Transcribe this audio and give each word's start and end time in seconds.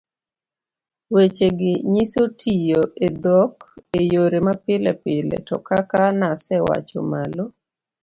wechegi 1.13 1.73
nyiso 1.91 2.21
tiyo 2.39 2.81
e 3.07 3.09
dhok 3.23 3.53
e 3.99 4.01
yore 4.11 4.39
mapilepile 4.47 5.37
to 5.47 5.57
kaka 5.67 6.03
nasewacho 6.19 6.99
malo, 7.11 7.45